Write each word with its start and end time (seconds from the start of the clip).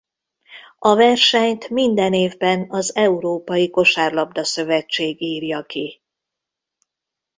A 0.79 0.95
versenyt 0.95 1.69
minden 1.69 2.13
évben 2.13 2.65
az 2.69 2.95
Európai 2.95 3.69
Kosárlabda-szövetség 3.69 5.21
írja 5.21 5.63
ki. 5.65 6.01